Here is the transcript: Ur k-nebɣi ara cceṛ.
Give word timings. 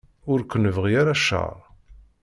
Ur 0.31 0.39
k-nebɣi 0.43 0.93
ara 1.01 1.19
cceṛ. 1.19 1.55